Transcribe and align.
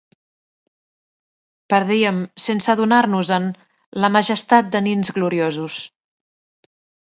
Perdíem, 1.73 2.21
sense 2.45 2.71
adonar-nos-en, 2.75 3.45
la 4.05 4.11
majestat 4.17 4.73
de 4.77 4.83
nins 4.89 5.13
gloriosos. 5.19 5.77